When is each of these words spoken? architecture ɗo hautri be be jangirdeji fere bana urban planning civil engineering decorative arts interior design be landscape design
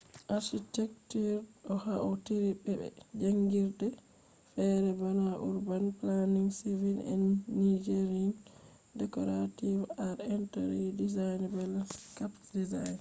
architecture 0.35 1.37
ɗo 1.67 1.73
hautri 1.85 2.39
be 2.63 2.71
be 2.79 2.87
jangirdeji 3.21 3.99
fere 4.53 4.89
bana 4.99 5.31
urban 5.49 5.85
planning 5.99 6.47
civil 6.59 6.97
engineering 7.65 8.33
decorative 8.99 9.81
arts 10.07 10.27
interior 10.37 10.91
design 11.01 11.39
be 11.53 11.61
landscape 11.73 12.35
design 12.57 12.89